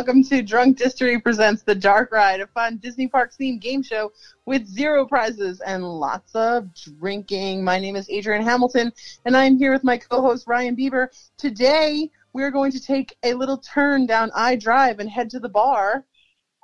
[0.00, 4.10] Welcome to Drunk Distery Presents The Dark Ride, a fun Disney Parks themed game show
[4.46, 7.62] with zero prizes and lots of drinking.
[7.62, 8.94] My name is Adrienne Hamilton,
[9.26, 11.08] and I'm here with my co host Ryan Bieber.
[11.36, 15.50] Today, we're going to take a little turn down I Drive and head to the
[15.50, 16.06] bar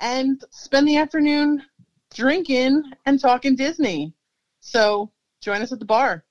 [0.01, 1.63] and spend the afternoon
[2.15, 4.15] drinking and talking Disney.
[4.61, 5.11] So,
[5.43, 6.25] join us at the bar.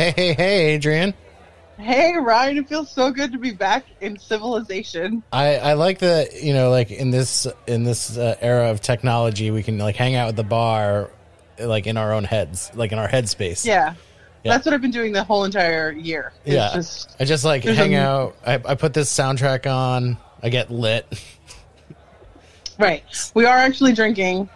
[0.00, 1.12] Hey, hey, hey, Adrienne.
[1.76, 5.22] Hey, Ryan, it feels so good to be back in civilization.
[5.30, 9.50] I, I like that you know like in this in this uh, era of technology
[9.50, 11.10] we can like hang out at the bar
[11.58, 13.92] like in our own heads like in our headspace Yeah.
[14.42, 14.52] Yeah.
[14.52, 16.32] That's what I've been doing the whole entire year.
[16.46, 20.16] It's yeah just I just like hang a- out I, I put this soundtrack on
[20.42, 21.06] I get lit
[22.78, 23.04] right.
[23.34, 24.48] We are actually drinking,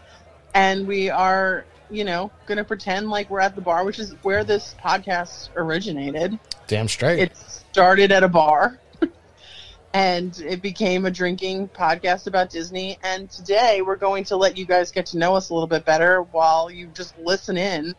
[0.54, 4.12] and we are, you know, going to pretend like we're at the bar, which is
[4.22, 6.38] where this podcast originated.
[6.66, 8.78] damn straight It started at a bar,
[9.94, 12.98] and it became a drinking podcast about Disney.
[13.02, 15.84] And today we're going to let you guys get to know us a little bit
[15.84, 17.94] better while you just listen in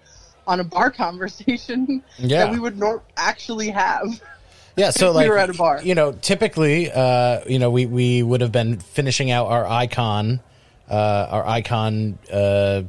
[0.48, 4.22] on a bar conversation yeah that we would nor- actually have.
[4.76, 5.82] yeah so like we were at a bar.
[5.82, 10.40] you know typically uh you know we we would have been finishing out our icon
[10.88, 12.84] uh our icon uh,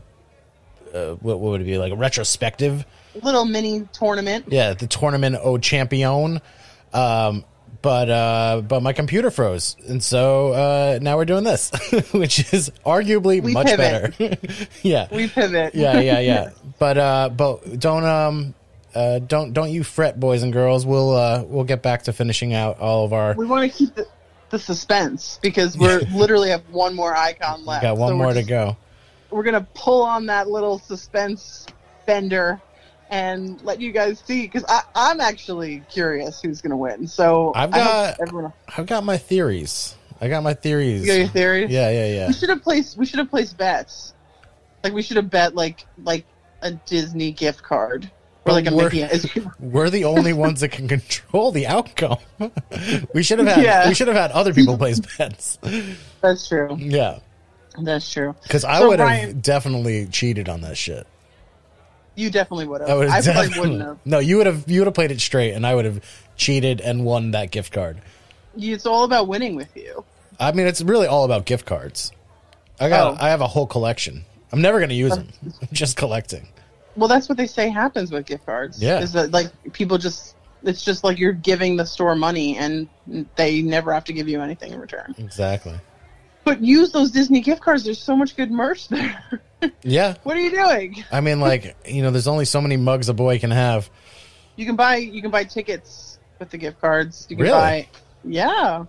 [0.94, 2.84] uh what, what would it be like a retrospective
[3.22, 4.44] Little mini tournament.
[4.48, 6.40] Yeah, the tournament au champion.
[6.92, 7.44] Um,
[7.80, 11.70] but uh, but my computer froze, and so uh, now we're doing this,
[12.12, 14.18] which is arguably We much pivot.
[14.18, 14.36] better.
[14.82, 15.74] yeah, We pivot.
[15.74, 16.50] yeah, yeah, yeah.
[16.78, 18.54] But uh, but don't um.
[18.94, 20.84] Uh, don't don't you fret, boys and girls.
[20.86, 23.34] We'll uh, we'll get back to finishing out all of our.
[23.34, 24.06] we want to keep the,
[24.50, 27.82] the suspense because we're literally have one more icon left.
[27.82, 28.76] Got one So more to go.
[29.30, 31.66] We're gonna pull on that little suspense
[32.06, 32.60] bender
[33.10, 34.64] and let you guys see because
[34.94, 37.06] I'm actually curious who's gonna win.
[37.06, 38.52] So I've got- everyone.
[38.76, 39.94] I've got my theories.
[40.20, 41.02] I got my theories.
[41.02, 41.70] You got your theories?
[41.70, 42.26] Yeah, yeah, yeah.
[42.28, 42.96] We should have placed.
[42.96, 44.14] We should have placed bets.
[44.82, 46.24] Like we should have bet like like
[46.62, 48.10] a Disney gift card
[48.46, 49.46] or like a we're- Mickey.
[49.60, 52.18] We're the only ones that can control the outcome.
[53.12, 53.88] we should have had Yeah.
[53.88, 55.58] we should have had other people place bets.
[56.22, 56.76] That's true.
[56.78, 57.18] Yeah,
[57.80, 58.34] That's true.
[58.42, 61.06] because I So, would have definitely cheated on that shit.
[62.14, 62.90] You definitely would have.
[62.90, 63.60] I would have probably definitely.
[63.70, 63.98] wouldn't have.
[64.06, 64.70] No, you would have.
[64.70, 66.02] You would have played it straight, and I would have
[66.36, 68.00] cheated and won that gift card.
[68.56, 70.02] It's all about winning with you.
[70.40, 72.12] I mean, it's really all about gift cards.
[72.80, 73.14] I got.
[73.14, 73.16] Oh.
[73.20, 74.24] I have a whole collection.
[74.52, 75.28] I'm never going to use them.
[75.44, 76.48] I'm just collecting.
[76.96, 78.82] Well, that's what they say happens with gift cards.
[78.82, 79.00] Yeah.
[79.00, 82.88] Is that like people just it's just like you're giving the store money and
[83.36, 85.14] they never have to give you anything in return.
[85.18, 85.74] Exactly.
[86.46, 87.84] But use those Disney gift cards.
[87.84, 89.42] There's so much good merch there.
[89.82, 90.14] Yeah.
[90.22, 91.02] what are you doing?
[91.10, 93.90] I mean, like you know, there's only so many mugs a boy can have.
[94.54, 97.26] You can buy you can buy tickets with the gift cards.
[97.28, 97.58] You can Really?
[97.58, 97.88] buy
[98.22, 98.84] Yeah.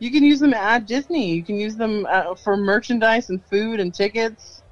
[0.00, 1.32] You can use them at Disney.
[1.32, 4.62] You can use them uh, for merchandise and food and tickets,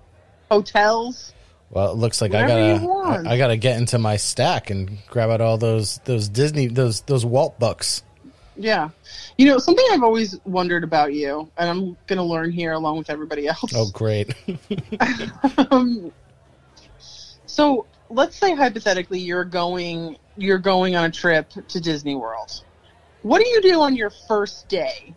[0.50, 1.32] hotels.
[1.70, 3.28] Well, it looks like I gotta.
[3.28, 7.00] I, I gotta get into my stack and grab out all those those Disney those
[7.02, 8.02] those Walt bucks.
[8.56, 8.90] Yeah.
[9.36, 12.98] You know, something I've always wondered about you, and I'm going to learn here along
[12.98, 13.72] with everybody else.
[13.74, 14.34] Oh, great!
[15.70, 16.12] um,
[17.46, 22.62] so let's say hypothetically you're going you're going on a trip to Disney World.
[23.22, 25.14] What do you do on your first day?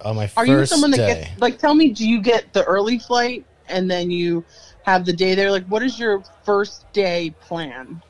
[0.00, 2.64] On my Are you someone that day, gets like tell me do you get the
[2.64, 4.44] early flight and then you
[4.84, 8.02] have the day there like what is your first day plan?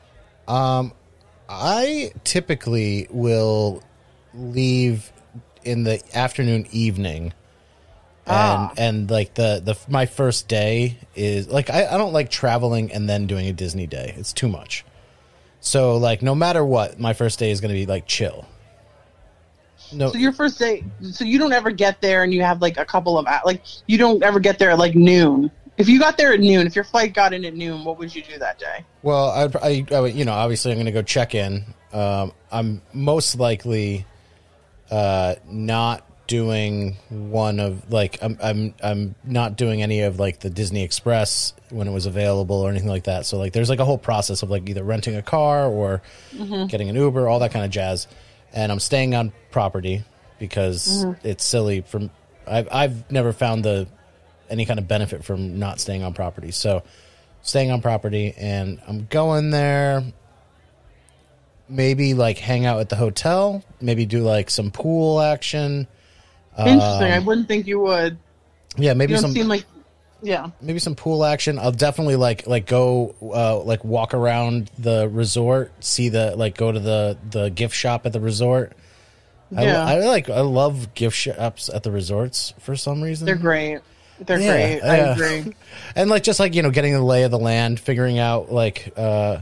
[0.48, 0.92] um,
[1.48, 3.82] I typically will
[4.34, 5.12] leave
[5.64, 7.32] in the afternoon, evening,
[8.26, 8.72] and Ah.
[8.76, 13.08] and like the the my first day is like I, I don't like traveling and
[13.08, 14.14] then doing a Disney day.
[14.16, 14.84] It's too much.
[15.60, 18.46] So like no matter what, my first day is going to be like chill.
[19.92, 22.76] No, So your first day so you don't ever get there and you have like
[22.76, 25.50] a couple of like you don't ever get there at like noon.
[25.78, 28.14] If you got there at noon, if your flight got in at noon, what would
[28.14, 28.84] you do that day?
[29.02, 31.64] Well, I'd, I, I, would- you know, obviously, I'm going to go check in.
[31.92, 34.06] Um, I'm most likely
[34.90, 40.50] uh, not doing one of like I'm, I'm I'm not doing any of like the
[40.50, 43.26] Disney Express when it was available or anything like that.
[43.26, 46.02] So like, there's like a whole process of like either renting a car or
[46.68, 48.08] getting an Uber, all that kind of jazz.
[48.52, 50.02] And I'm staying on property
[50.40, 51.82] because it's silly.
[51.82, 52.10] From
[52.46, 53.86] I've I've never found the
[54.50, 56.50] any kind of benefit from not staying on property.
[56.50, 56.82] So
[57.42, 60.02] staying on property and I'm going there
[61.68, 65.86] maybe like hang out at the hotel, maybe do like some pool action.
[66.58, 67.12] Interesting.
[67.12, 68.18] I wouldn't think you would.
[68.76, 69.64] Yeah, maybe You some like.
[70.22, 70.50] Yeah.
[70.60, 71.58] maybe some pool action.
[71.58, 76.72] I'll definitely like like go uh like walk around the resort, see the like go
[76.72, 78.72] to the the gift shop at the resort.
[79.50, 79.84] Yeah.
[79.84, 83.26] I, I like I love gift shops at the resorts for some reason.
[83.26, 83.80] They're great.
[84.20, 84.82] They're Yeah, great.
[84.82, 85.54] I agree.
[85.96, 88.92] and like just like you know getting the lay of the land figuring out like
[88.96, 89.40] uh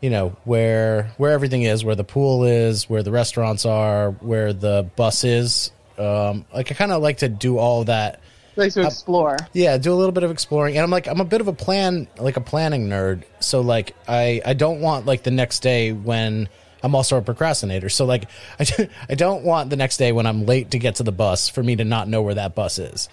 [0.00, 4.52] you know where where everything is where the pool is where the restaurants are where
[4.52, 5.72] the bus is.
[5.98, 8.20] Um like i kind of like to do all that.
[8.56, 9.36] Like to explore.
[9.52, 10.76] yeah do a little bit of exploring.
[10.76, 13.24] And i'm like i'm a bit of a plan like a planning nerd.
[13.40, 16.48] So like i i don't want like the next day when
[16.82, 17.88] i'm also a procrastinator.
[17.88, 18.26] So like
[18.60, 21.48] i, I don't want the next day when i'm late to get to the bus
[21.48, 23.08] for me to not know where that bus is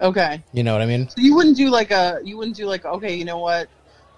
[0.00, 0.42] Okay.
[0.52, 2.20] you know what i mean So you wouldn't do like a.
[2.24, 3.14] You wouldn't do like okay.
[3.14, 3.68] You know what?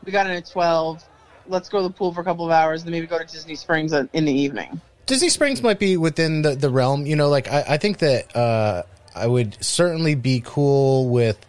[0.04, 1.02] We got in at twelve.
[1.48, 3.56] Let's go to the pool for a couple of hours, then maybe go to Disney
[3.56, 4.80] Springs in the evening.
[5.06, 7.04] Disney Springs might be within the, the realm.
[7.04, 8.84] You know, like I, I think that uh,
[9.14, 11.44] I would certainly be cool with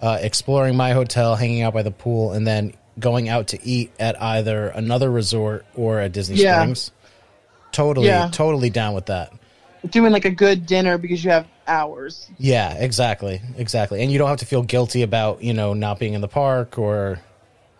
[0.00, 3.90] uh, exploring my hotel, hanging out by the pool, and then going out to eat
[3.98, 6.60] at either another resort or at Disney Yeah.
[6.62, 6.92] Springs.
[7.72, 8.28] Totally, Yeah.
[8.32, 9.32] totally down with that.
[9.90, 12.28] Doing like a good dinner because you have hours.
[12.38, 14.02] Yeah, exactly, exactly.
[14.02, 16.78] And you don't have to feel guilty about you know not being in the park
[16.78, 17.20] or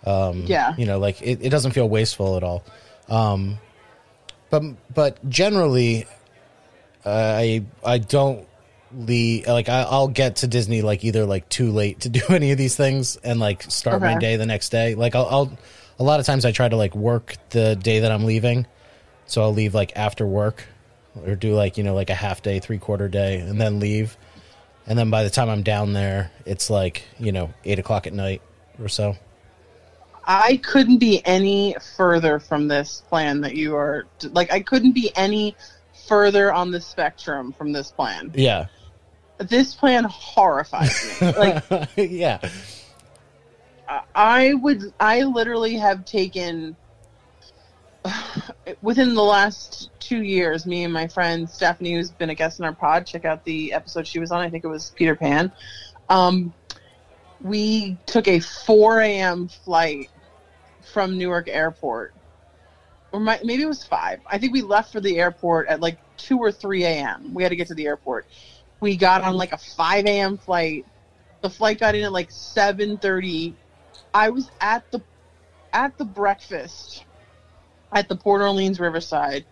[0.04, 0.75] um, Yeah.
[0.76, 2.62] you know like it, it doesn't feel wasteful at all
[3.08, 3.58] um
[4.50, 4.62] but
[4.94, 6.06] but generally
[7.06, 8.46] uh, i i don't
[8.94, 12.50] leave like I, i'll get to disney like either like too late to do any
[12.52, 15.58] of these things and like start my day the next day like I'll, I'll
[15.98, 18.66] a lot of times i try to like work the day that i'm leaving
[19.26, 20.64] so i'll leave like after work
[21.25, 24.16] or do like you know like a half day three quarter day and then leave
[24.87, 28.12] and then by the time i'm down there it's like you know eight o'clock at
[28.12, 28.43] night
[28.81, 29.16] or so
[30.26, 34.50] I couldn't be any further from this plan that you are like.
[34.50, 35.55] I couldn't be any
[36.06, 38.31] further on the spectrum from this plan.
[38.34, 38.67] yeah
[39.38, 41.32] This plan horrifies me.
[41.38, 42.40] Like yeah.
[44.14, 46.75] I would, I literally have taken
[48.82, 50.67] within the last two years.
[50.67, 53.73] Me and my friend Stephanie, who's been a guest in our pod, check out the
[53.73, 54.41] episode she was on.
[54.41, 55.53] I think it was Peter Pan.
[56.09, 56.53] Um,
[57.43, 59.49] we took a 4 a.m.
[59.49, 60.11] flight
[60.93, 62.15] from Newark Airport,
[63.12, 64.21] or my, maybe it was five.
[64.27, 67.33] I think we left for the airport at like two or 3 a.m.
[67.33, 68.27] We had to get to the airport.
[68.81, 70.37] We got on like a 5 a.m.
[70.37, 70.85] flight.
[71.41, 73.55] The flight got in at like 7:30
[74.15, 75.01] I was at the
[75.73, 77.05] at the breakfast
[77.93, 79.45] at the Port Orleans Riverside,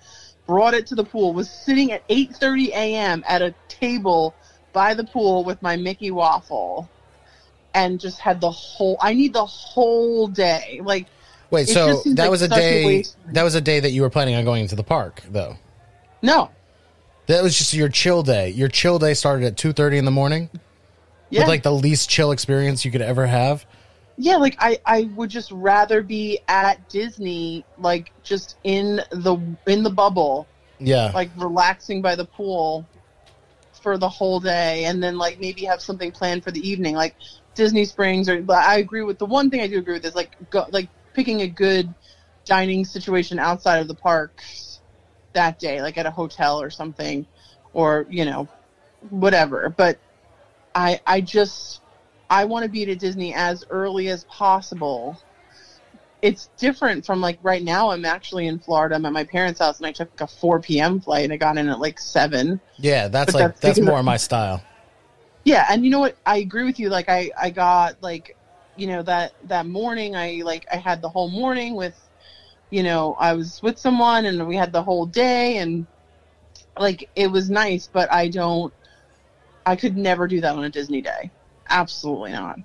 [0.47, 3.25] brought it to the pool, was sitting at 8:30 a.m.
[3.27, 4.35] at a table
[4.73, 6.89] by the pool with my Mickey waffle
[7.75, 10.81] and just had the whole I need the whole day.
[10.83, 11.07] Like
[11.51, 13.05] Wait, so that like was a such a day.
[13.33, 15.57] that was a day that you were planning on going to the park, though.
[16.23, 16.51] no.
[17.27, 18.49] That was just your chill day.
[18.51, 20.51] Your chill day started at two thirty in the morning,
[21.31, 21.41] Yeah.
[21.43, 23.65] with like the least chill experience you could ever have.
[24.17, 29.83] Yeah, like I, I would just rather be at Disney, like just in the in
[29.83, 32.89] the bubble, Yeah, like relaxing by the pool
[33.83, 36.95] for the whole day and then like maybe have something planned for the evening.
[36.95, 37.17] Like
[37.55, 40.15] disney springs or but i agree with the one thing i do agree with is
[40.15, 41.95] like go, like picking a good
[42.47, 44.81] dining situation outside of the parks
[45.35, 47.27] that day like at a hotel or something
[47.73, 48.49] or you know
[49.01, 49.75] whatever.
[49.77, 50.01] But
[50.75, 51.82] i i just
[52.33, 55.21] i want to be at disney as early as possible
[56.23, 59.79] it's different from like right now i'm actually in florida i'm at my parents house
[59.79, 62.61] and i took like a 4 p.m flight and i got in at like 7
[62.79, 63.07] yeah.
[63.09, 64.63] That's But like that's that's more my style.
[65.45, 68.37] yeah and you know what i agree with you like i i got like
[68.77, 71.99] you know that that morning i like i had the whole morning with
[72.71, 75.87] you know i was with someone and we had the whole day and
[76.79, 78.73] like it was nice but i don't
[79.67, 81.31] i could never do that on a disney day
[81.71, 82.59] absolutely not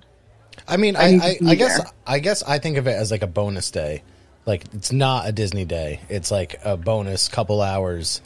[0.66, 1.92] I mean, I I I, I guess.
[2.06, 4.02] I guess I think of it as like a bonus day.
[4.44, 6.00] Like it's not a Disney day.
[6.08, 8.20] It's like a bonus couple hours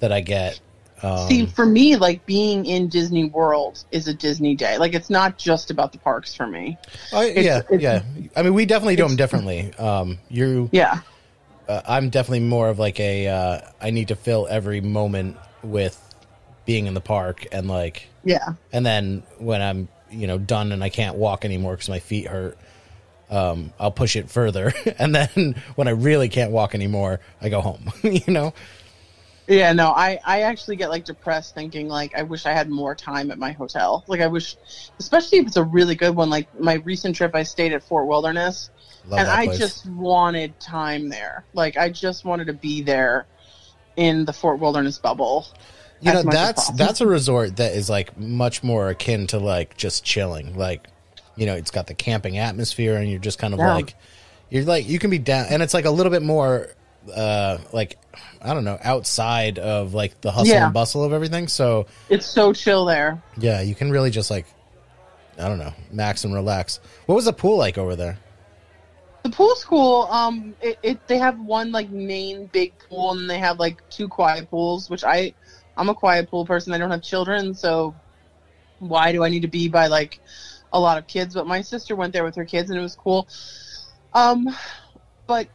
[0.00, 0.60] that I get.
[1.02, 4.78] Um, See, for me, like being in Disney World is a Disney day.
[4.78, 6.78] Like it's not just about the parks for me.
[7.12, 8.02] I, yeah, it's- yeah.
[8.34, 9.72] I mean, we definitely do them differently.
[9.74, 11.00] Um, you Yeah,
[11.68, 16.00] uh, I'm definitely more of like a uh, I need to fill every moment with
[16.64, 20.82] being in the park and like yeah, and then when I'm you know done and
[20.82, 22.58] I can't walk anymore because my feet hurt
[23.30, 27.60] um, I'll push it further and then when I really can't walk anymore I go
[27.60, 28.52] home you know
[29.46, 32.94] Yeah, no, I, I actually get like depressed thinking like I wish I had more
[32.94, 34.02] time at my hotel.
[34.06, 34.56] Like I wish,
[34.98, 36.30] especially if it's a really good one.
[36.30, 38.70] Like my recent trip, I stayed at Fort Wilderness,
[39.06, 41.44] Love and I just wanted time there.
[41.52, 43.26] Like I just wanted to be there
[43.96, 45.46] in the Fort Wilderness bubble.
[46.04, 49.26] You know as much as that's that's a resort that is like much more akin
[49.28, 50.86] to like just chilling like
[51.36, 53.74] you know it's got the camping atmosphere and you're just kind of Yeah.
[53.74, 53.94] like
[54.50, 56.68] you're like you can be down and it's like a little bit more
[57.14, 57.98] uh like
[58.40, 60.66] i don't know outside of like the hustle Yeah.
[60.66, 63.22] and bustle of everything so It's so chill there.
[63.38, 64.46] yeah you can really just like
[65.38, 68.18] i don't know max and relax what was the pool like over there
[69.24, 70.06] The pool's cool.
[70.10, 74.06] Um, it, it they have one like main big pool, and they have like two
[74.06, 74.90] quiet pools.
[74.90, 75.32] Which I,
[75.76, 76.72] I'm a quiet pool person.
[76.72, 77.94] I don't have children, so
[78.78, 80.20] why do I need to be by like
[80.72, 81.34] a lot of kids?
[81.34, 83.28] But my sister went there with her kids, and it was cool.
[84.12, 84.48] Um,
[85.26, 85.48] but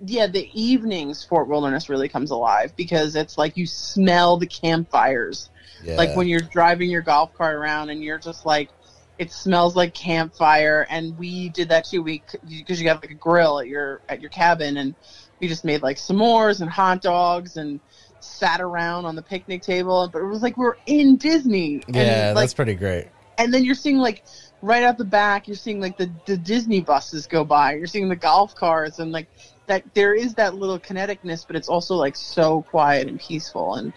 [0.00, 5.50] yeah, the evenings Fort Wilderness really comes alive because it's like you smell the campfires
[5.84, 8.70] yeah like when you're driving your golf cart around and you're just like
[9.18, 13.14] it smells like campfire and we did that too we because you have like a
[13.14, 14.94] grill at your at your cabin and
[15.40, 17.80] we just made like s'mores and hot dogs and
[18.24, 21.82] sat around on the picnic table but it was like we're in disney.
[21.86, 23.08] And yeah like that's pretty great.
[23.38, 24.24] and then you're seeing like
[24.62, 27.74] right out the back you're seeing like the, the disney buses go by.
[27.74, 29.28] You're seeing the golf cars and like
[29.66, 33.74] that there is that little kineticness but it's also like so quiet and peaceful.
[33.74, 33.92] And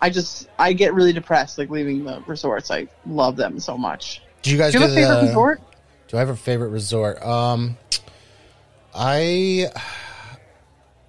[0.00, 2.70] i just i get really depressed like leaving the resorts.
[2.70, 4.22] I love them so much.
[4.42, 5.60] Do you guys do you have a the- favorite resort?
[6.08, 7.22] Do I have a favorite resort?
[7.22, 7.76] Um,
[8.94, 9.66] I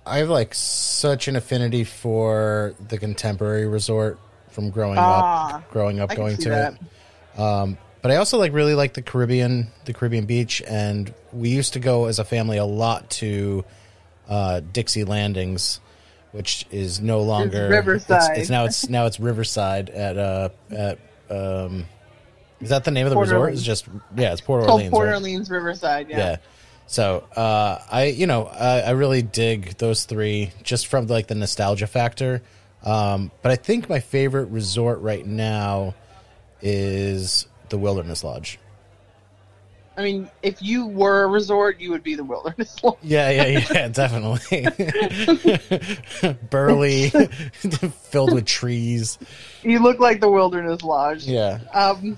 [0.10, 6.00] I have like such an affinity for the contemporary resort from growing Ah, up, growing
[6.00, 6.74] up I going to that.
[6.74, 7.40] it.
[7.40, 11.74] Um, but I also like really like the Caribbean, the Caribbean beach, and we used
[11.74, 13.64] to go as a family a lot to
[14.28, 15.80] uh, Dixie Landings,
[16.32, 18.32] which is no longer Riverside.
[18.32, 21.00] It's, it's now it's now it's Riverside at uh at
[21.30, 21.86] um.
[22.62, 23.40] Is that the name of the Port resort?
[23.42, 23.60] Orleans.
[23.60, 24.92] It's just yeah, it's Port It's called Orleans.
[24.92, 25.14] Port right?
[25.14, 26.10] Orleans Riverside.
[26.10, 26.18] Yeah.
[26.18, 26.36] yeah.
[26.90, 31.36] So uh, I, you know, I, I really dig those three just from like the
[31.36, 32.42] nostalgia factor.
[32.84, 35.94] Um, but I think my favorite resort right now
[36.64, 38.58] is the Wilderness Lodge.
[39.98, 42.98] I mean, if you were a resort, you would be the Wilderness Lodge.
[43.04, 44.68] Yeah, yeah, yeah, definitely.
[46.50, 49.20] Burly, filled with trees.
[49.62, 51.26] You look like the Wilderness Lodge.
[51.26, 51.60] Yeah.
[51.72, 52.18] Um,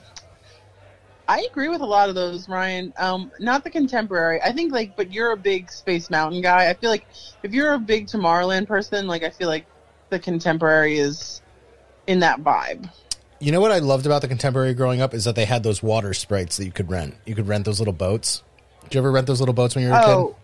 [1.32, 2.94] I agree with a lot of those, Ryan.
[2.98, 4.42] Um, not the contemporary.
[4.42, 6.70] I think like, but you're a big Space Mountain guy.
[6.70, 7.06] I feel like
[7.42, 9.66] if you're a big Tomorrowland person, like I feel like
[10.10, 11.42] the contemporary is
[12.06, 12.92] in that vibe.
[13.40, 15.82] You know what I loved about the contemporary growing up is that they had those
[15.82, 17.16] water sprites that you could rent.
[17.26, 18.44] You could rent those little boats.
[18.84, 20.10] Did you ever rent those little boats when you were a kid?
[20.10, 20.36] Oh,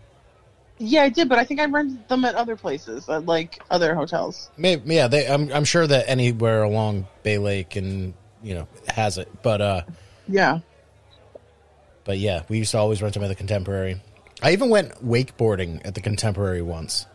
[0.78, 3.94] yeah, I did, but I think I rented them at other places, at like other
[3.94, 4.50] hotels.
[4.56, 9.18] Maybe, yeah, they, I'm I'm sure that anywhere along Bay Lake and you know has
[9.18, 9.82] it, but uh,
[10.30, 10.60] Yeah.
[12.08, 14.02] But yeah, we used to always rent them at the Contemporary.
[14.42, 17.06] I even went wakeboarding at the Contemporary once,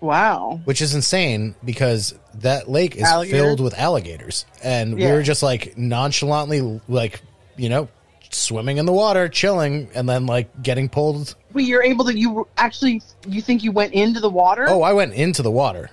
[0.00, 0.60] Wow.
[0.64, 3.40] which is insane because that lake is Alligators?
[3.40, 7.22] filled with alligators, and we were just like nonchalantly like
[7.56, 7.88] you know
[8.30, 11.36] swimming in the water, chilling, and then like getting pulled.
[11.52, 12.18] Wait, you're able to?
[12.18, 13.00] You actually?
[13.28, 14.66] You think you went into the water?
[14.68, 15.88] Oh, I went into the water.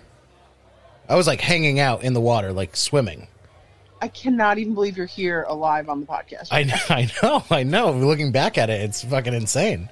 [1.07, 3.27] I was like hanging out in the water, like swimming.
[4.01, 6.47] I cannot even believe you're here alive on the podcast.
[6.51, 7.91] I know, I know, I know.
[7.91, 9.89] Looking back at it, it's fucking insane.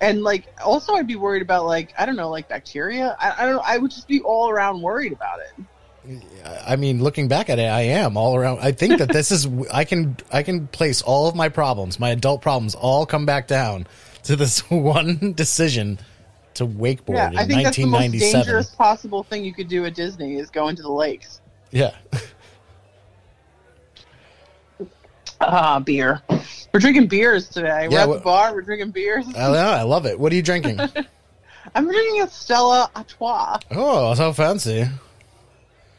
[0.00, 3.16] and like, also, I'd be worried about like I don't know, like bacteria.
[3.20, 3.56] I, I don't.
[3.56, 3.62] know.
[3.64, 5.64] I would just be all around worried about it.
[6.66, 8.58] I mean, looking back at it, I am all around.
[8.60, 12.10] I think that this is I can I can place all of my problems, my
[12.10, 13.86] adult problems, all come back down
[14.24, 16.00] to this one decision
[16.54, 19.84] to wakeboard Yeah, in I think that's the most dangerous possible thing you could do
[19.86, 21.40] at Disney is go into the lakes.
[21.70, 21.94] Yeah,
[25.44, 26.22] Ah, beer.
[26.72, 27.88] We're drinking beers today.
[27.88, 28.54] We're Yeah, at wha- the bar.
[28.54, 29.26] We're drinking beers.
[29.28, 30.18] I, know, I love it.
[30.18, 30.78] What are you drinking?
[31.74, 33.58] I'm drinking a Stella Artois.
[33.72, 34.86] oh, so fancy.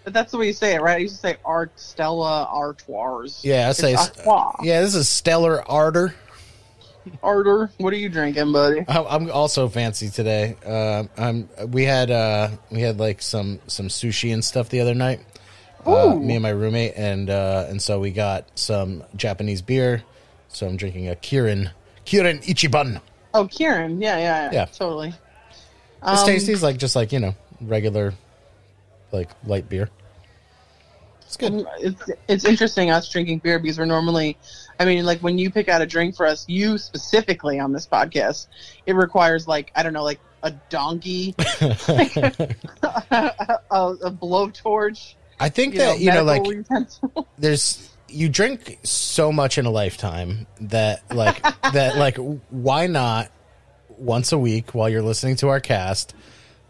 [0.04, 0.96] But that's the way you say it, right?
[0.96, 3.42] I used to say Art Stella Artois.
[3.44, 3.96] Yeah, I say.
[3.96, 4.52] Artois.
[4.62, 6.14] Yeah, this is Stellar Ardor.
[7.22, 8.84] Arter, what are you drinking, buddy?
[8.88, 10.56] I- I'm also fancy today.
[10.66, 11.50] Uh, I'm.
[11.68, 15.20] We had uh, we had like some some sushi and stuff the other night.
[15.86, 20.04] Uh, me and my roommate, and uh, and so we got some Japanese beer.
[20.48, 21.72] So I'm drinking a Kirin
[22.06, 23.02] Kirin Ichiban.
[23.34, 24.02] Oh, Kieran.
[24.02, 24.50] Yeah, yeah, yeah.
[24.54, 24.66] Yeah.
[24.66, 25.10] Totally.
[25.10, 26.54] It's Um, tasty.
[26.54, 28.13] It's like just like you know regular,
[29.12, 29.90] like light beer.
[31.25, 31.66] It's good.
[31.80, 34.38] It's it's interesting us drinking beer because we're normally,
[34.80, 37.88] I mean, like when you pick out a drink for us, you specifically on this
[37.88, 38.48] podcast,
[38.86, 42.54] it requires like I don't know, like a donkey, a,
[43.72, 47.28] a blowtorch, I think you that know, you know, like utensil.
[47.38, 51.42] there's you drink so much in a lifetime that like
[51.74, 52.18] that like
[52.50, 53.30] why not
[53.98, 56.16] once a week while you're listening to our cast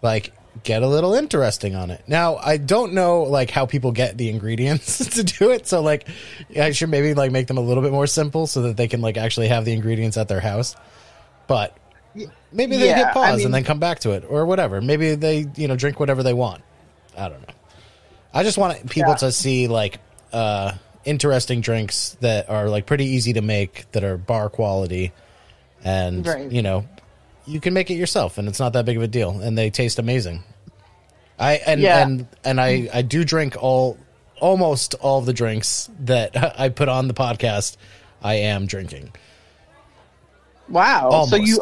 [0.01, 2.03] like get a little interesting on it?
[2.07, 5.67] Now i don't know like how people get the ingredients to do it.
[5.67, 6.07] So like
[6.59, 9.01] i should maybe like make them a little bit more simple so that they can
[9.01, 10.75] like actually have the ingredients at their house.
[11.47, 11.77] But
[12.51, 14.81] maybe they Yeah, hit I pause mean- and then come back to it or whatever.
[14.81, 16.63] Maybe they you know drink whatever they want.
[17.17, 17.53] I don't know
[18.33, 19.17] I just want people Yeah.
[19.17, 19.99] to see like
[20.31, 20.73] uh,
[21.05, 25.11] interesting drinks that are like pretty easy to make, that are bar quality,
[25.83, 26.51] and Right.
[26.51, 26.85] you know,
[27.45, 29.69] you can make it yourself, and it's not that big of a deal, and they
[29.69, 30.43] taste amazing.
[31.37, 32.01] I and Yeah.
[32.03, 33.97] and and I I do drink all
[34.39, 37.77] almost all the drinks that I put on the podcast.
[38.23, 39.11] I am drinking.
[40.69, 41.25] Wow.
[41.29, 41.57] So you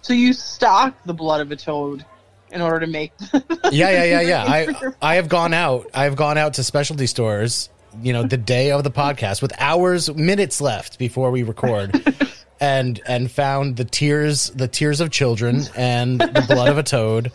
[0.00, 2.04] so you stock the blood of a toad
[2.52, 4.44] in order to make Yeah, yeah, yeah, yeah.
[4.44, 5.88] I I have gone out.
[5.94, 7.68] I have gone out to specialty stores.
[8.02, 12.14] You know, the day of the podcast with hours, minutes left before we record,
[12.60, 17.32] and and found the tears, the tears of children, and the blood of a toad,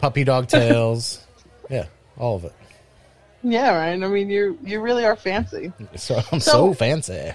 [0.00, 1.24] puppy dog tails.
[1.70, 1.86] Yeah,
[2.18, 2.52] all of it.
[3.44, 3.92] Yeah, right.
[3.92, 5.72] I mean you you really are fancy.
[5.96, 7.32] So I'm so, So- fancy.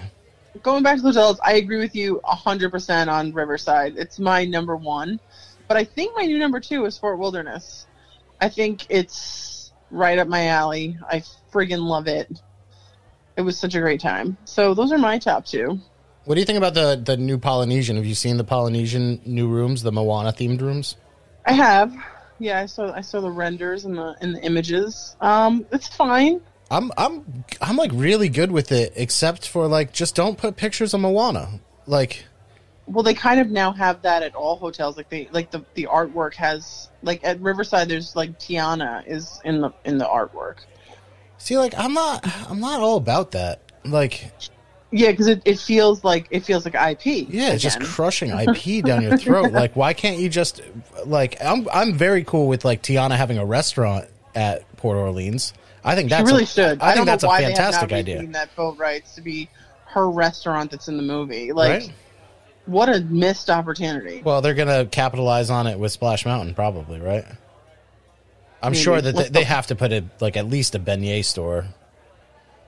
[0.63, 3.93] Going back to the hotels, I agree with you hundred percent on Riverside.
[3.95, 5.19] It's my number one.
[5.67, 7.87] But I think my new number two is Fort Wilderness.
[8.39, 10.97] I think it's right up my alley.
[11.09, 12.41] I friggin' love it.
[13.35, 14.37] It was such a great time.
[14.45, 15.79] So those are my top two.
[16.25, 17.95] What do you think about the the new Polynesian?
[17.95, 20.97] Have you seen the Polynesian new rooms, the Moana themed rooms?
[21.45, 21.95] I have.
[22.39, 25.15] Yeah, I saw I saw the renders and the and the images.
[25.21, 26.41] Um, it's fine.
[26.69, 30.93] I'm I'm I'm like really good with it, except for like just don't put pictures
[30.93, 31.61] of Moana.
[31.85, 32.25] Like
[32.87, 34.95] Well, they kind of now have that at all hotels.
[34.97, 37.89] Like they like the the artwork has like at Riverside.
[37.89, 40.57] There's like Tiana is in the in the artwork.
[41.37, 43.61] See, like I'm not, I'm not all about that.
[43.85, 44.31] Like,
[44.91, 47.27] Yeah, because it, it feels like it feels like IP.
[47.29, 49.51] yeah, it's just crushing IP down your throat.
[49.51, 50.61] Like, why can't you just
[51.05, 51.37] like?
[51.43, 55.53] I'm, I'm very cool with like Tiana having a restaurant at Port Orleans.
[55.83, 56.81] I think She that's really a, should.
[56.81, 58.31] I, think don't that's a why fantastic they have not idea.
[58.31, 59.47] That boat rights to be
[59.85, 61.53] her restaurant that's in the movie.
[61.53, 61.93] Like, Right?
[62.67, 64.21] What a missed opportunity.
[64.23, 67.25] Well, they're gonna capitalize on it with Splash Mountain, probably, right?
[68.61, 68.83] I'm Maybe.
[68.83, 71.65] sure that they, they have to put it like at least a beignet store.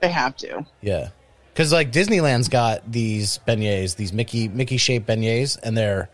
[0.00, 0.64] They have to.
[0.80, 1.08] Yeah,
[1.52, 6.08] because like Disneyland's got these beignets, these Mickey Mickey shaped beignets, and they're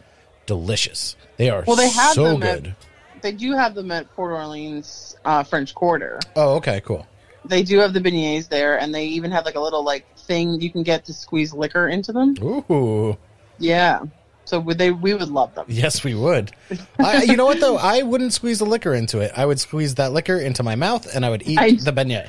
[0.47, 1.17] delicious.
[1.37, 2.75] They are Well, they have so them at- good.
[3.23, 6.21] They do have them at Port Orleans uh, French Quarter.
[6.37, 7.07] oh, okay, cool.
[7.45, 10.61] They do have the beignets there, and they even have like a little like thing
[10.61, 12.35] you can get to squeeze liquor into them.
[12.43, 13.17] Ooh,
[13.59, 14.01] Yeah.
[14.45, 14.93] So would they?
[14.93, 15.67] We would love them.
[15.69, 16.53] yes, we would.
[17.01, 17.79] I, you know what though?
[17.79, 19.33] I wouldn't squeeze the liquor into it.
[19.37, 22.29] I would squeeze that liquor into my mouth, and I would eat I- the beignet.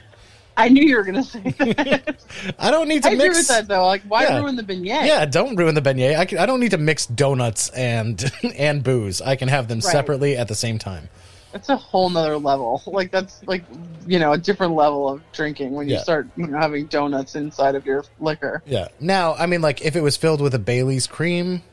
[0.59, 2.15] I knew you were gonna say that.
[2.59, 3.37] I don't need to I agree mix.
[3.37, 3.85] with that though.
[3.85, 4.39] Like, why Yeah.
[4.39, 5.05] ruin the beignet?
[5.05, 6.17] Yeah, don't ruin the beignet.
[6.17, 9.21] I, can, I don't need to mix donuts and and booze.
[9.21, 9.83] I can have them Right.
[9.91, 11.09] separately at the same time.
[11.57, 12.81] That's a whole nother level.
[12.87, 13.63] Like that's like
[14.05, 16.03] you know a different level of drinking when you Yeah.
[16.03, 18.61] start you know, having donuts inside of your liquor.
[18.65, 18.87] Yeah.
[18.99, 21.63] Now, I mean, like if it was filled with a Bailey's cream,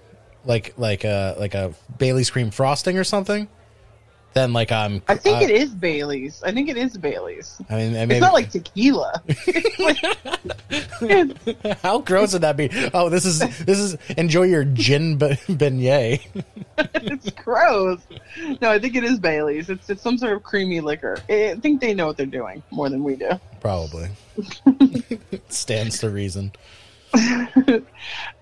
[0.47, 3.47] like like a like a Bailey's cream frosting or something,
[4.35, 5.03] then like I'm.
[5.09, 6.43] I think uh, it is Bailey's.
[6.43, 7.61] I think it is Bailey's.
[7.71, 9.23] I mean, maybe, It's not like tequila.
[11.83, 12.71] How gross would that be?
[12.93, 16.21] Oh, this is this is enjoy your gin be- beignet.
[16.77, 18.01] it's gross.
[18.61, 19.71] No, I think it is Bailey's.
[19.71, 21.17] It's it's some sort of creamy liquor.
[21.29, 23.31] I I think they know what they're doing more than we do.
[23.61, 24.09] Probably
[25.49, 26.53] stands to reason.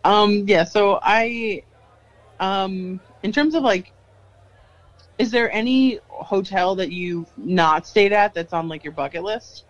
[0.05, 0.65] Um, yeah.
[0.65, 1.63] So I,
[2.41, 3.93] um, in terms of like,
[5.19, 9.65] is there any hotel that you've not stayed at that's on like your bucket list?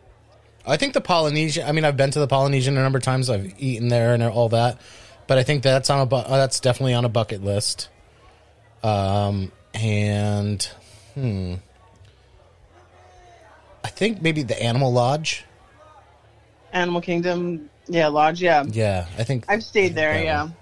[0.67, 1.67] I think the Polynesian.
[1.67, 3.29] I mean, I've been to the Polynesian a number of times.
[3.29, 4.81] I've eaten there and all that,
[5.27, 7.89] but I think that's on a bu- uh, that's definitely on a bucket list.
[8.83, 10.63] Um, and
[11.15, 11.55] hmm,
[13.85, 15.45] I think maybe the Animal Lodge.
[16.73, 18.65] Animal Kingdom, yeah, Lodge, yeah.
[18.67, 20.43] Yeah, I think I've stayed there, that yeah.
[20.45, 20.57] one.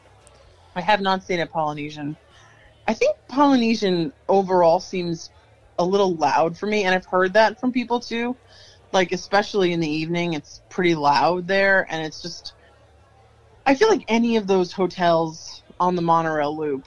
[0.74, 2.16] I have not stayed at Polynesian.
[2.90, 5.30] I think Polynesian overall seems
[5.78, 8.34] a little loud for me, and I've heard that from people too.
[8.90, 12.52] Like, especially in the evening, it's pretty loud there, and it's just.
[13.64, 16.84] I feel like any of those hotels on the monorail loop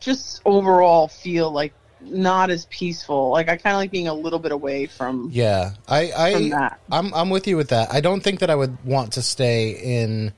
[0.00, 3.28] just overall feel like not as peaceful.
[3.30, 6.48] Like I kind of like being a little bit away from Yeah, I, from I,
[6.48, 6.80] that.
[6.90, 7.92] I'm, I'm with you with that.
[7.92, 10.32] I don't think that I would want to stay in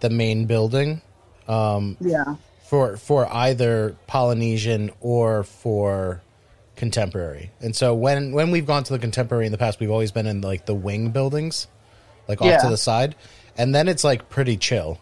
[0.00, 1.02] the main building
[1.46, 2.36] Um, Yeah.
[2.72, 6.22] For for either Polynesian or for
[6.74, 7.50] contemporary.
[7.60, 10.26] And so when when we've gone to the contemporary in the past, we've always been
[10.26, 11.66] in like the wing buildings,
[12.28, 12.62] like off Yeah.
[12.62, 13.14] to the side,
[13.58, 14.98] and then it's like pretty chill.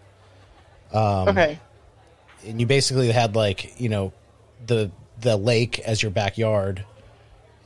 [0.92, 1.60] Um, okay.
[2.44, 4.12] and you basically had like you know
[4.66, 6.84] the the lake as your backyard.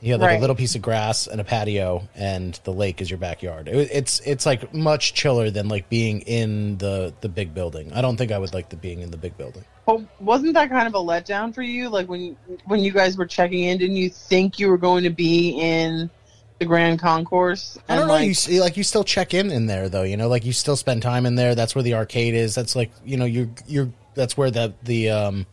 [0.01, 0.37] You had like Right.
[0.37, 3.67] a little piece of grass and a patio, and the lake is your backyard.
[3.67, 7.91] It, it's it's like much chiller than like being in the the big building.
[7.91, 9.65] I don't think I would like the being in the big building.
[9.85, 11.89] But wasn't that kind of a letdown for you?
[11.89, 15.11] Like when when you guys were checking in, didn't you think you were going to
[15.11, 16.09] be in
[16.59, 17.77] the Grand Concourse?
[17.87, 18.15] I don't know.
[18.15, 20.03] Like, you see, like you still check in in there though.
[20.03, 21.53] You know, like you still spend time in there.
[21.53, 22.55] That's where the arcade is.
[22.55, 25.45] That's like you know you you're that's where the the um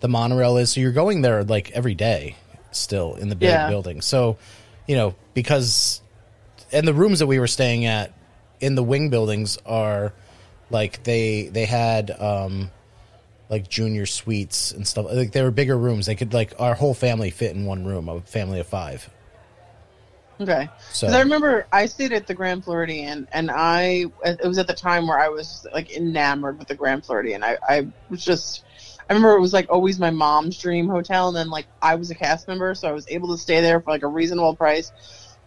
[0.00, 0.70] the monorail is.
[0.72, 2.36] So you're going there like every day
[2.70, 3.68] still in the big Yeah.
[3.68, 4.02] building.
[4.02, 4.38] So
[4.86, 6.00] you know because
[6.70, 8.12] and the rooms that we were staying at
[8.60, 10.12] in the wing buildings are
[10.70, 12.70] like they they had um
[13.50, 16.94] like junior suites and stuff like they were bigger rooms they could like our whole
[16.94, 19.10] family fit in one room a family of five
[20.40, 20.68] okay.
[20.90, 24.74] so I remember I stayed at the Grand Floridian, and I it was at the
[24.74, 27.44] time where I was like enamored with the Grand Floridian.
[27.44, 28.64] I I was just
[29.08, 32.10] I remember it was like always my mom's dream hotel, and then like I was
[32.10, 34.92] a cast member, so I was able to stay there for like a reasonable price.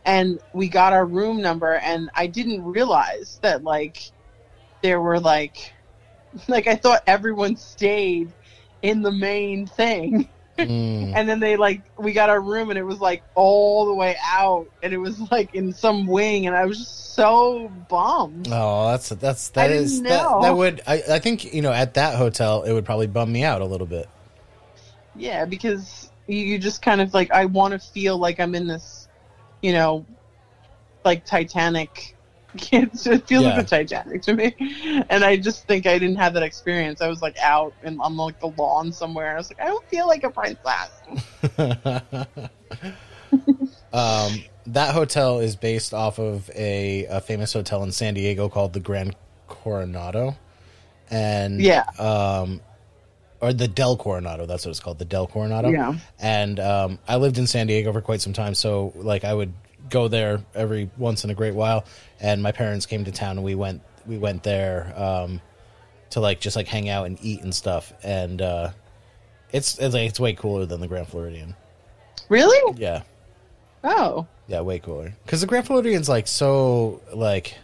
[0.06, 4.12] And we got our room number, and I didn't realize that like
[4.82, 5.73] there were like
[6.48, 8.32] like I thought everyone stayed
[8.82, 10.30] in the main thing.
[10.58, 10.94] mm.
[11.16, 14.16] And then they like we got our room and it was like all the way
[14.24, 18.48] out and it was like in some wing and I was just so bummed.
[18.52, 22.16] Oh, that's that's that is that, that would I, I think you know at that
[22.16, 24.10] hotel it would probably bum me out a little bit.
[25.16, 28.68] Yeah, because you, you just kind of like I want to feel like I'm in
[28.68, 29.08] this,
[29.62, 30.06] you know,
[31.06, 32.16] like Titanic.
[32.56, 33.56] It's, it feels Yeah.
[33.56, 34.56] like the Titanic to me,
[35.10, 37.02] and I just think I didn't have that experience.
[37.02, 39.34] I was like out and on like the lawn somewhere.
[39.34, 40.92] I was like, I don't feel like a princess.
[43.94, 48.74] um, that hotel is based off of a, a famous hotel in San Diego called
[48.74, 49.16] the Grand
[49.48, 50.36] Coronado,
[51.10, 51.84] and Yeah.
[52.00, 52.62] um,
[53.42, 54.46] or the Del Coronado.
[54.46, 55.70] That's what it's called, the Del Coronado.
[55.70, 55.96] Yeah.
[56.20, 59.54] And um, I lived in San Diego for quite some time, so like I would
[59.90, 61.86] go there every once in a great while.
[62.20, 65.42] And my parents came to town, and we went we went there um,
[66.12, 67.94] to like just like hang out and eat and stuff.
[68.04, 68.70] And uh,
[69.52, 71.56] it's it's like it's way cooler than the Grand Floridian.
[72.30, 72.80] Really?
[72.80, 73.04] Yeah,
[73.84, 75.14] Oh, yeah, way cooler.
[75.26, 77.58] Because the Grand Floridian's like so like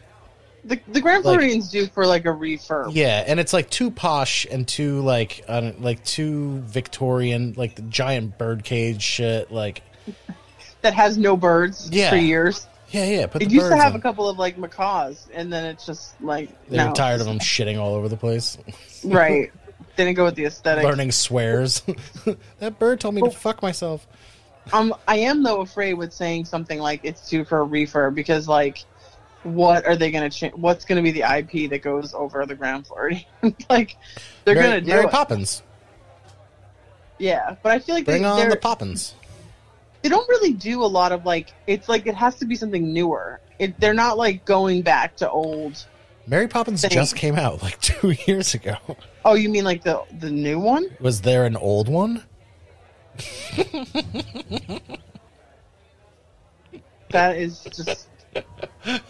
[0.65, 2.91] the the Grand Like- Floridian's due for like a refurb.
[2.93, 7.81] yeah, and it's like too posh and too like don't, like too Victorian, like the
[7.83, 9.49] giant birdcage shit.
[9.51, 9.81] Like
[10.81, 12.09] that has no birds Yeah.
[12.09, 12.67] for years.
[12.91, 13.27] yeah, yeah.
[13.27, 13.99] Put It used to have in.
[13.99, 16.93] a couple of like macaws, and then it's just like They no.
[16.93, 18.57] tired of them shitting all over the place,
[19.03, 19.51] right?
[19.95, 20.83] Didn't go with the aesthetic.
[20.85, 21.81] learning swears.
[22.59, 24.07] that bird told me to fuck myself.
[24.71, 28.47] Um, I am though afraid with saying something like it's due for a refurb because
[28.47, 28.85] like,
[29.43, 30.53] what are they going to change?
[30.53, 33.11] What's going to be the IP that goes over the ground floor?
[33.69, 33.97] like,
[34.45, 35.11] they're Mary, to do Mary it.
[35.11, 35.63] Poppins.
[37.17, 39.15] Yeah, but I feel like Bring they, on they're- the Poppins.
[40.01, 41.53] They don't really do a lot of like.
[41.67, 43.39] It's like it has to be something newer.
[43.59, 45.85] It, they're not like going back to old.
[46.27, 46.93] Mary Poppins Thanks.
[46.95, 48.77] just came out like two years ago.
[49.25, 50.87] Oh, you mean like the the new one?
[50.99, 52.23] Was there an old one?
[57.11, 58.07] That is just.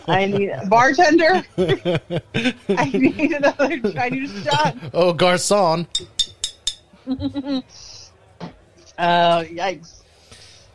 [0.07, 1.43] I need bartender.
[1.57, 3.81] I need another.
[3.99, 4.77] I need a shot.
[4.93, 5.87] Oh, Garcon.
[8.97, 9.98] Uh, yikes.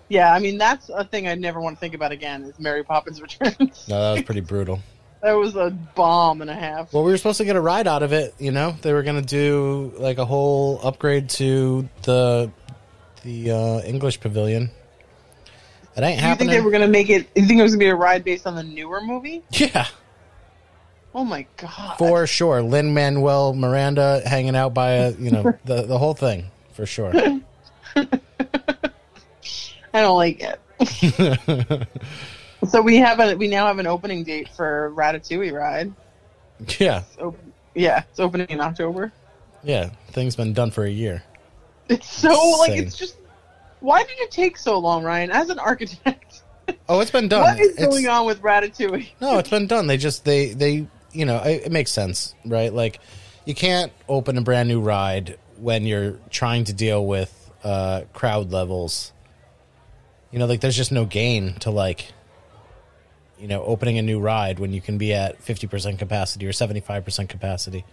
[0.09, 2.45] Yeah, I mean that's a thing I'd never want to think about again.
[2.45, 3.87] Is Mary Poppins Returns?
[3.89, 4.81] No, that was pretty brutal.
[5.23, 6.93] that was a bomb and a half.
[6.93, 8.35] Well, we were supposed to get a ride out of it.
[8.39, 12.51] You know, they were going to do like a whole upgrade to the
[13.23, 14.71] the uh, English Pavilion.
[15.97, 17.29] It ain't Do you think they were gonna make it?
[17.37, 19.43] You think it was gonna be a ride based on the newer movie?
[19.51, 19.87] yeah,
[21.15, 21.97] Oh my god!
[21.99, 22.61] for sure.
[22.63, 27.13] Lin Manuel Miranda hanging out by a you know the the whole thing for sure.
[29.95, 31.89] I don't like it.
[32.69, 35.93] so we have a we now have an opening date for Ratatouille ride.
[36.79, 39.13] yeah, It's open, yeah, it's opening in October.
[39.63, 39.91] yeah.
[40.11, 41.23] Thing's been done for a year.
[41.89, 43.17] It's so like it's just.
[43.81, 45.31] Why did it take so long, Ryan?
[45.31, 46.43] As an architect,
[46.89, 47.43] Oh, it's been done.
[47.43, 49.09] what is It's- going on with Ratatouille?
[49.21, 49.87] No, it's been done.
[49.87, 52.73] They just they they you know it, it makes sense, right?
[52.73, 53.01] Like
[53.45, 58.51] you can't open a brand new ride when you're trying to deal with uh, crowd
[58.53, 59.13] levels
[60.35, 62.13] You know, like there's just no gain to like
[63.39, 67.29] you know, opening a new ride when you can be at 50% capacity or 75%
[67.29, 67.85] capacity.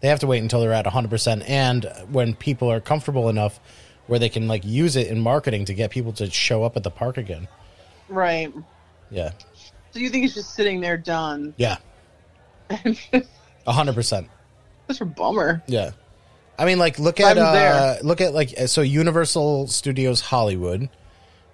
[0.00, 3.60] They have to wait until they're at 100% and when people are comfortable enough
[4.06, 6.84] where they can like use it in marketing to get people to show up at
[6.84, 7.48] the park again.
[8.08, 8.50] Right.
[9.10, 9.32] Yeah.
[9.90, 11.52] So you think it's just sitting there done?
[11.58, 11.76] Yeah.
[13.66, 14.30] A hundred percent.
[14.86, 15.62] That's a bummer.
[15.66, 15.90] Yeah.
[16.58, 20.88] I mean, like, look at uh, look at like so Universal Studios Hollywood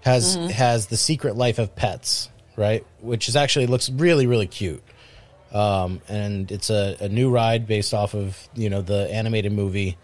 [0.01, 0.49] has Mm-hmm.
[0.49, 2.87] has the Secret Life of Pets, right?
[3.01, 4.83] Which is actually looks really really cute.
[5.53, 9.97] Um, and it's a, a new ride based off of you know the animated movie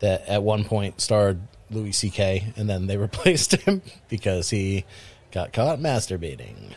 [0.00, 2.52] that at one point starred Louis C.K.
[2.56, 4.84] and then they replaced him because he
[5.32, 6.72] got caught masturbating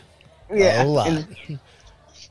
[0.52, 0.82] Yeah.
[0.82, 1.24] a lot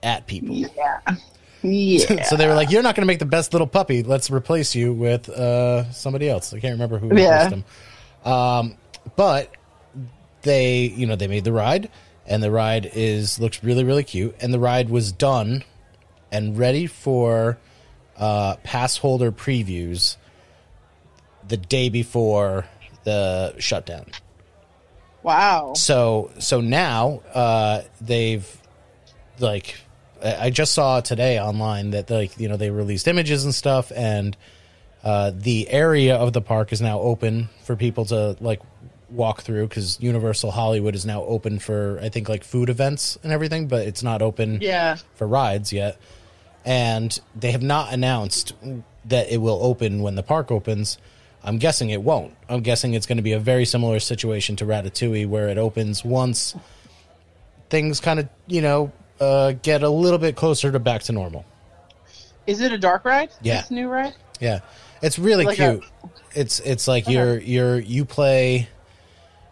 [0.04, 0.56] at people.
[0.56, 1.00] yeah.
[1.64, 2.22] Yeah.
[2.24, 4.04] So they were like, "You're not going to make the best little puppy.
[4.04, 7.46] Let's replace you with uh, somebody else." I can't remember who Yeah.
[7.46, 7.66] replaced
[8.24, 8.32] him.
[8.32, 8.78] Um,
[9.16, 9.52] but
[10.42, 11.90] they, you know, they made the ride,
[12.26, 14.36] and the ride is looks really, really cute.
[14.40, 15.64] And the ride was done
[16.32, 17.58] and ready for
[18.18, 20.18] uh, pass holder previews
[21.48, 22.66] the day before
[23.04, 24.06] the shutdown.
[25.24, 25.74] wow.
[25.76, 28.46] So so now uh, they've
[29.40, 29.76] like
[30.24, 34.36] I just saw today online that like you know they released images and stuff and
[35.04, 38.62] uh, the area of the park is now open for people to like
[39.10, 43.32] walk through because Universal Hollywood is now open for I think like food events and
[43.32, 44.98] everything, but it's not open Yeah.
[45.16, 45.98] for rides yet.
[46.66, 48.54] And they have not announced
[49.06, 50.98] that it will open when the park opens.
[51.44, 52.36] I'm guessing it won't.
[52.50, 56.04] I'm guessing it's going to be a very similar situation to Ratatouille, where it opens
[56.04, 56.56] once
[57.70, 58.92] things kind of, you know,
[59.22, 61.46] uh, get a little bit closer to back to normal.
[62.46, 63.30] Is it a dark ride?
[63.42, 63.62] Yeah.
[63.62, 64.14] This new ride?
[64.40, 64.60] Yeah,
[65.02, 65.84] it's really Like a- cute.
[66.36, 68.68] it's it's like you're you're you play.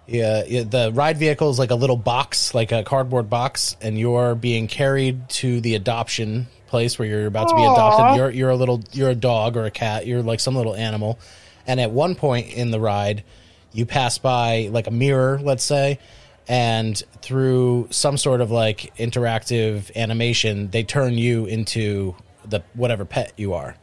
[0.08, 3.98] Yeah, yeah, the ride vehicle is like a little box, like a cardboard box, and
[3.98, 7.74] you're being carried to the adoption place where you're about to be Aw.
[7.74, 8.18] adopted.
[8.18, 10.06] You're you're a little you're a dog or a cat.
[10.06, 11.18] You're like some little animal,
[11.66, 13.24] and at one point in the ride,
[13.72, 16.00] you pass by like a mirror, let's say,
[16.48, 22.14] and through some sort of like interactive animation, they turn you into
[22.46, 23.76] the whatever pet you are.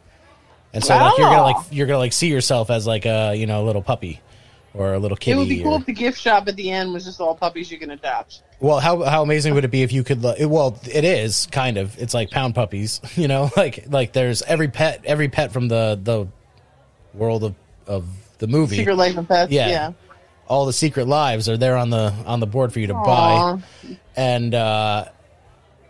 [0.73, 3.47] And so like you're gonna like you're gonna like see yourself as like a you
[3.47, 4.21] know a little puppy
[4.75, 5.33] or a little kitty.
[5.33, 7.35] It would be cool or- if the gift shop at the end was just all
[7.35, 8.43] puppies you can adopt.
[8.61, 10.23] well, how how amazing would it be if you could?
[10.23, 11.99] Well, it is kind of.
[11.99, 13.51] It's like pound puppies, you know.
[13.57, 16.27] Like like there's every pet every pet from the the
[17.15, 17.55] world of
[17.87, 18.07] of
[18.39, 18.77] the movie.
[18.77, 19.53] Secret Life of Pets.
[19.53, 19.69] Yeah.
[19.69, 19.93] Yeah.
[20.49, 23.57] All the secret lives are there on the on the board for you to Aw.
[23.57, 23.63] buy,
[24.17, 25.05] and uh,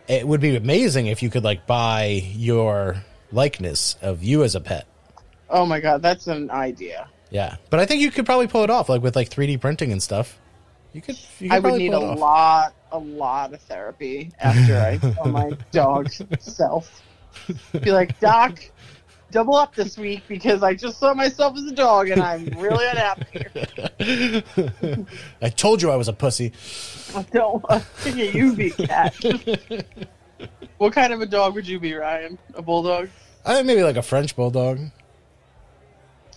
[0.07, 4.61] it would be amazing if you could like buy your likeness of you as a
[4.61, 4.87] pet.
[5.51, 7.09] Oh my god, that's an idea.
[7.33, 9.91] Yeah, but I think you could probably pull it off, like with like 3D printing
[9.91, 10.39] and stuff.
[10.93, 11.19] You could.
[11.39, 12.19] You could I would need a off.
[12.19, 17.03] lot, a lot of therapy after I saw my dog's self.
[17.81, 18.61] Be like, Doc,
[19.31, 22.87] double up this week because I just saw myself as a dog and I'm really
[22.87, 23.47] unhappy.
[25.43, 26.53] I told you I was a pussy.
[27.17, 29.17] I don't want to you be cat.
[30.77, 32.39] what kind of a dog would you be, Ryan?
[32.53, 33.09] A bulldog?
[33.47, 34.79] I think maybe like a French bulldog.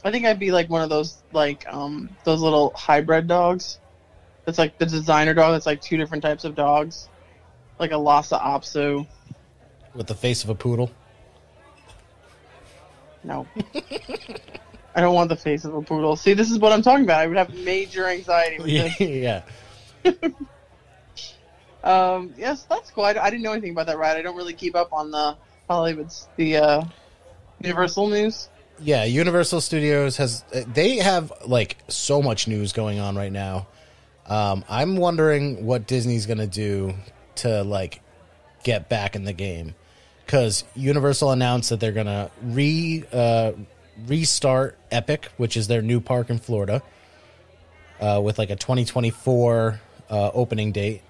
[0.05, 3.79] I think I'd be like one of those like um those little hybrid dogs.
[4.45, 5.53] That's like the designer dog.
[5.53, 7.09] That's like two different types of dogs,
[7.79, 9.07] like a Lhasa Apso.
[9.95, 10.91] with the face of a poodle.
[13.23, 13.47] No,
[14.95, 16.15] I don't want the face of a poodle.
[16.15, 17.21] See, this is what I'm talking about.
[17.21, 18.99] I would have major anxiety with this.
[18.99, 19.41] yeah.
[21.83, 23.03] Um, yes, that's cool.
[23.03, 24.17] I, I didn't know anything about that ride.
[24.17, 25.37] I don't really keep up on the
[25.69, 26.83] Hollywood's the uh,
[27.61, 28.49] Universal news.
[28.79, 33.67] Yeah, Universal Studios has they have like so much news going on right now.
[34.27, 36.93] Um, I'm wondering what Disney's gonna do
[37.35, 38.01] to like
[38.63, 39.75] get back in the game
[40.25, 43.53] because Universal announced that they're gonna re uh,
[44.07, 46.81] restart Epic, which is their new park in Florida,
[48.01, 51.01] uh, with like a 2024 uh, opening date.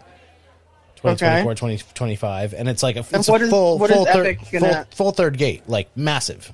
[0.97, 5.11] 2024, 2025, and it's like a, it's a full, is full, third, gonna- full, full
[5.11, 6.51] third gate, like massive.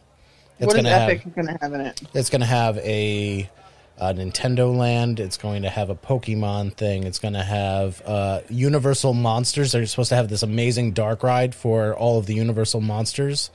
[0.61, 2.01] It's what is gonna have- Epic going to have in it?
[2.13, 3.49] it's going to have a,
[3.97, 5.19] a Nintendo Land.
[5.19, 7.03] It's going to have a Pokemon thing.
[7.03, 9.71] It's going to have uh, Universal Monsters.
[9.71, 13.49] They're supposed to have this amazing dark ride for all of the Universal Monsters.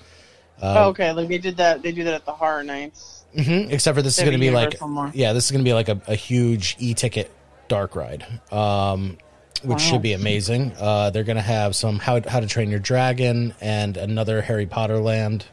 [0.61, 1.83] Um, oh, okay, like they did that.
[1.83, 3.25] They do that at the Horror Nights.
[3.37, 5.11] Mhm, Except for this is going to be like, more.
[5.15, 7.31] yeah, this is going to be like a, a huge e-ticket
[7.69, 9.19] dark ride, um,
[9.63, 9.77] which Wow.
[9.79, 10.73] should be amazing.
[10.81, 14.65] Uh, they're going to have some how How to Train Your Dragon and another Harry
[14.67, 15.45] Potter land.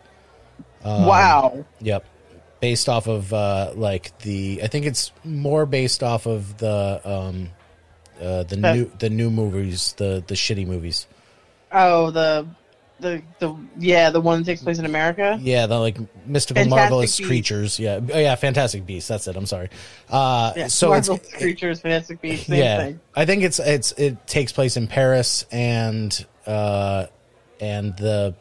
[0.84, 1.66] Um, wow.
[1.82, 2.06] Yep.
[2.60, 7.50] Based off of uh like the I think it's more based off of the um
[8.22, 11.08] uh, the new the new movies, the the shitty movies.
[11.72, 12.48] Oh, the
[13.00, 15.38] the the yeah, the one that takes place in America.
[15.42, 17.28] Yeah, the like mystical, Fantastic marvelous Beasts.
[17.28, 17.80] creatures.
[17.80, 19.10] Yeah, oh, yeah, Fantastic Beasts.
[19.10, 19.36] That's it.
[19.36, 19.70] I'm sorry.
[20.10, 23.00] Uh, Yeah, so it's creatures, fantastic beasts, same yeah, thing.
[23.16, 27.08] I think it's it's it takes place in Paris and uh,
[27.60, 28.36] and the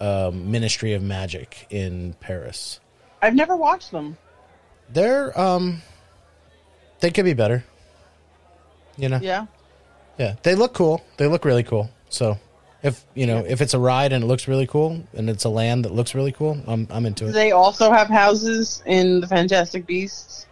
[0.00, 2.80] um, Ministry of Magic in Paris.
[3.22, 4.16] I've never watched them.
[4.90, 5.82] They're um,
[7.00, 7.64] they could be better.
[8.96, 9.46] You know, Yeah.
[10.18, 11.04] Yeah, they look cool.
[11.16, 11.88] They look really cool.
[12.08, 12.38] So,
[12.82, 15.48] if you know, if it's a ride and it looks really cool, and it's a
[15.48, 17.32] land that looks really cool, I'm I'm into Do it.
[17.34, 20.46] they also have houses in the Fantastic Beasts?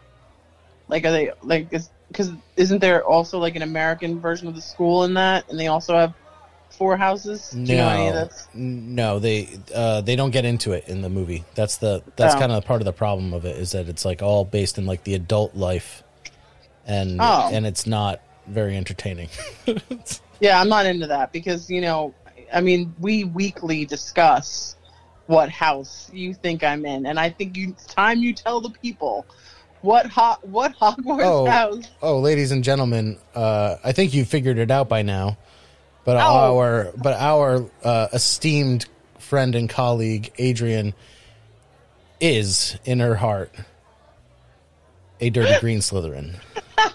[0.89, 1.69] Like, are they like?
[1.69, 5.67] Because isn't there also like an American version of the school in that, and they
[5.67, 6.15] also have
[6.77, 7.51] four houses?
[7.51, 11.03] Do you know any of No, no, they uh, they don't get into it in
[11.03, 11.45] the movie.
[11.55, 12.39] That's the that's Oh.
[12.39, 14.87] kind of part of the problem of it is that it's like all based in
[14.87, 16.03] like the adult life,
[16.87, 17.49] and Oh.
[17.53, 19.29] and it's not very entertaining.
[20.39, 22.13] Yeah, I'm not into that because you know,
[22.53, 24.77] I mean, we weekly discuss
[25.29, 28.69] what house you think I'm in, and I think you, it's time you tell the
[28.69, 29.25] people
[29.81, 31.47] what ho- what Hogwarts Oh.
[31.47, 31.85] house.
[32.03, 35.39] oh, ladies and gentlemen, uh, I think you figured it out by now,
[36.07, 36.57] but Oh.
[36.59, 38.87] our but our uh, esteemed
[39.19, 40.95] friend and colleague Adrian
[42.21, 43.53] is in her heart
[45.21, 46.37] a dirty green Slytherin.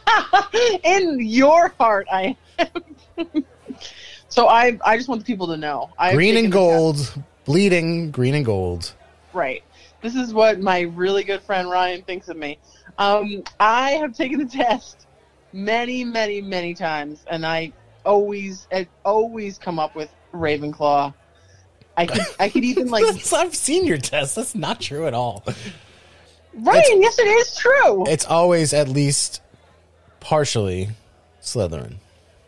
[0.83, 2.67] in your heart, I am.
[4.29, 5.91] so I I just want the people to know.
[5.99, 7.13] I've green and gold,
[7.45, 8.93] bleeding green and gold.
[9.33, 9.63] Right.
[10.01, 12.57] This is what my really good friend Ryan thinks of me.
[12.97, 15.05] Um, I have taken the test
[15.53, 17.71] many, many, many times, and I
[18.05, 21.13] always, I always come up with Ravenclaw.
[21.97, 24.35] I could, I could even like I've seen your test.
[24.35, 25.43] That's not true at all.
[26.53, 27.01] Ryan.
[27.01, 28.07] Yes, it is true.
[28.07, 29.41] It's always at least
[30.19, 30.89] partially
[31.41, 31.95] Slytherin.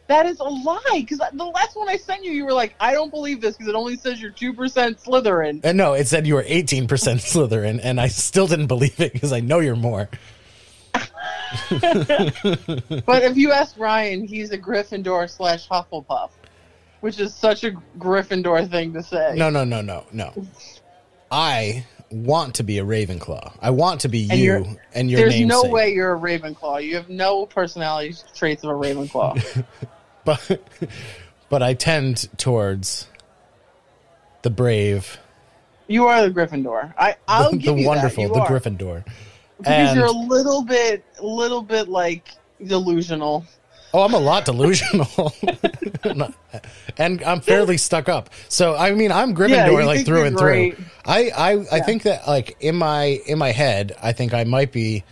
[0.08, 0.82] That is a lie.
[0.94, 3.70] Because the last one I sent you, you were like, I don't believe this because
[3.70, 5.62] it only says you're two percent Slytherin.
[5.64, 9.34] And no, it said you were 18% Slytherin, and I still didn't believe it because
[9.34, 10.10] I know you're more.
[13.06, 16.32] But if you ask Ryan, he's a Gryffindor slash Hufflepuff,
[17.02, 19.34] which is such a Gryffindor thing to say.
[19.36, 20.34] No, no, no, no, no.
[21.32, 23.58] I want to be a Ravenclaw.
[23.62, 25.48] I want to be And you and your There's namesake.
[25.48, 26.84] no way you're a Ravenclaw.
[26.84, 29.66] You have no personality traits of a Ravenclaw.
[30.26, 30.62] But,
[31.50, 33.08] but I tend towards
[34.42, 35.20] the brave,
[35.88, 36.94] you are the Gryffindor.
[36.98, 38.30] I, I'll the, give you wonderful, that.
[38.30, 38.48] You the are.
[38.48, 39.06] Gryffindor.
[39.58, 42.30] Because And- you're a little bit, a little bit like
[42.66, 43.46] delusional.
[43.96, 45.32] Oh, I'm a lot delusional,
[46.98, 48.30] and I'm fairly stuck up.
[48.50, 50.76] So I mean, I'm Yeah, Gryffindor you like through and great.
[50.76, 50.86] through.
[51.06, 54.72] I I, I think that like in my in my head, I think I might
[54.72, 55.04] be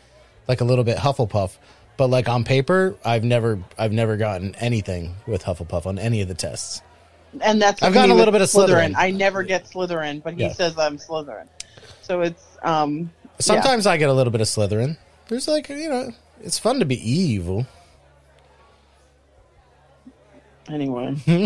[0.48, 1.56] like a little bit Hufflepuff,
[1.98, 6.28] but like on paper, I've never I've never gotten anything with Hufflepuff on any of
[6.28, 6.82] the tests.
[7.40, 8.94] And that's I've gotten a little bit of Slytherin.
[8.98, 10.54] I never get Slytherin, but he Yeah.
[10.54, 11.48] says I'm Slytherin.
[12.02, 13.12] So it's um.
[13.48, 13.62] Yeah.
[13.62, 14.98] Sometimes I get a little bit of Slytherin.
[15.28, 17.66] There's like you know, it's fun to be evil.
[20.70, 21.16] Anyway.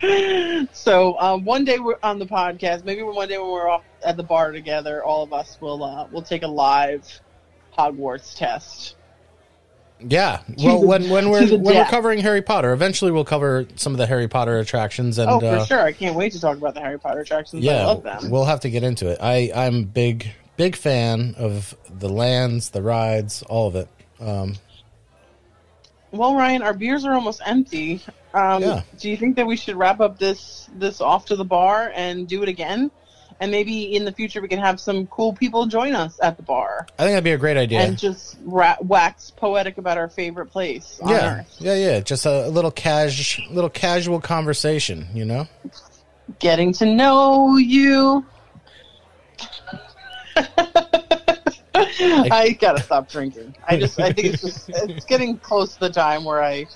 [0.72, 2.84] so um, one day we're on the podcast.
[2.84, 6.06] Maybe one day when we're off at the bar together, all of us will uh,
[6.10, 7.20] will take a live
[7.76, 8.96] Hogwarts test.
[10.00, 10.40] Yeah.
[10.58, 14.06] Well, when when we're when we're covering Harry Potter, eventually we'll cover some of the
[14.06, 15.80] Harry Potter attractions and oh, for uh, sure!
[15.80, 17.64] I can't wait to talk about the Harry Potter attractions.
[17.64, 18.30] I yeah, love them.
[18.30, 19.18] we'll have to get into it.
[19.20, 23.88] I I'm big big fan of the lands, the rides, all of it.
[24.20, 24.56] Um,
[26.10, 28.02] Well, Ryan, our beers are almost empty.
[28.34, 28.82] Um, Yeah.
[28.98, 32.28] Do you think that we should wrap up this this off to the bar and
[32.28, 32.90] do it again?
[33.40, 36.42] And maybe in the future we can have some cool people join us at the
[36.42, 37.80] bar I think that'd be a great idea.
[37.80, 41.56] and just ra- wax poetic about our favorite place on yeah, Earth.
[41.58, 42.00] yeah, yeah.
[42.00, 45.06] Just a, little cash, little casual conversation.
[45.14, 45.48] You know.
[46.38, 48.24] Getting to know you.
[51.74, 53.54] I gotta stop drinking.
[53.66, 56.66] I just, I think it's just, it's getting close to the time where I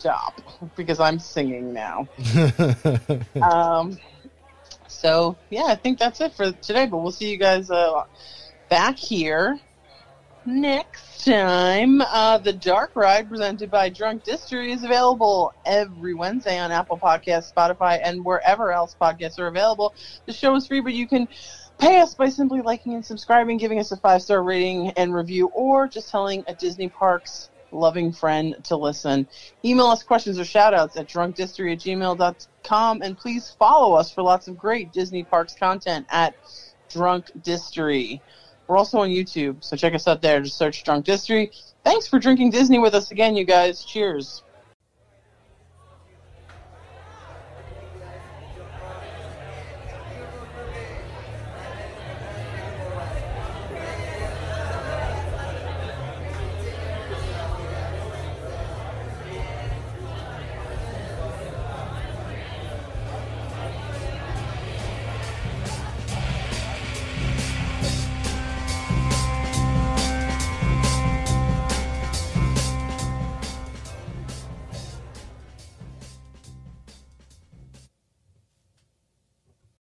[0.00, 0.40] stop
[0.76, 2.08] because I'm singing now.
[3.42, 3.98] um,
[5.00, 6.86] so yeah, I think that's it for today.
[6.86, 8.04] But we'll see you guys uh,
[8.68, 9.58] back here
[10.44, 12.02] next time.
[12.02, 17.50] Uh, the Dark Ride, presented by Drunk Distillery, is available every Wednesday on Apple Podcasts,
[17.50, 19.94] Spotify, and wherever else podcasts are available.
[20.26, 21.28] The show is free, but you can
[21.78, 25.46] pay us by simply liking and subscribing, giving us a five star rating and review,
[25.54, 29.26] or just telling a Disney Parks loving friend to listen.
[29.64, 34.22] Email us questions or shout outs at drunkdistillery at gmail.com and please follow us for
[34.22, 36.34] lots of great Disney Parks content at
[36.88, 38.20] Drunk Distillery.
[38.66, 40.40] We're also on YouTube, so check us out there.
[40.40, 41.50] Just search Drunk History.
[41.84, 43.84] Thanks for drinking Disney with us again, you guys.
[43.84, 44.42] Cheers.